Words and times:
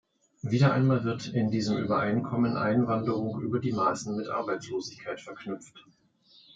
Wieder 0.41 0.73
einmal 0.73 1.03
wird 1.03 1.27
in 1.27 1.51
diesem 1.51 1.77
Übereinkommen 1.77 2.57
Einwanderung 2.57 3.39
über 3.39 3.59
die 3.59 3.71
Maßen 3.71 4.17
mit 4.17 4.29
Arbeitslosigkeit 4.29 5.21
verknüpft. 5.21 5.77